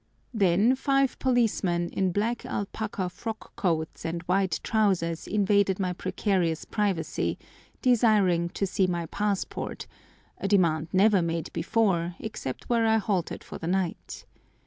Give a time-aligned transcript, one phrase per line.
[0.33, 7.37] Then five policemen in black alpaca frock coats and white trousers invaded my precarious privacy,
[7.83, 13.67] desiring to see my passport—a demand never made before except where I halted for the
[13.67, 14.25] night.